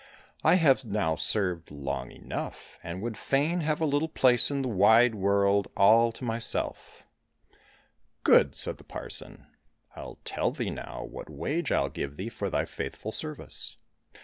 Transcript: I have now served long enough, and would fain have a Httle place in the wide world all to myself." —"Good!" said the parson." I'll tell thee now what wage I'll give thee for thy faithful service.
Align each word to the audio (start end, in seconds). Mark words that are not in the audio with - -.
I 0.43 0.55
have 0.55 0.83
now 0.83 1.15
served 1.15 1.69
long 1.69 2.09
enough, 2.09 2.79
and 2.81 3.03
would 3.03 3.15
fain 3.15 3.59
have 3.61 3.81
a 3.81 3.87
Httle 3.87 4.11
place 4.11 4.49
in 4.49 4.63
the 4.63 4.67
wide 4.67 5.13
world 5.13 5.67
all 5.77 6.11
to 6.13 6.23
myself." 6.23 7.03
—"Good!" 8.23 8.55
said 8.55 8.79
the 8.79 8.83
parson." 8.83 9.45
I'll 9.95 10.17
tell 10.25 10.49
thee 10.49 10.71
now 10.71 11.03
what 11.03 11.29
wage 11.29 11.71
I'll 11.71 11.89
give 11.89 12.17
thee 12.17 12.29
for 12.29 12.49
thy 12.49 12.65
faithful 12.65 13.11
service. 13.11 13.77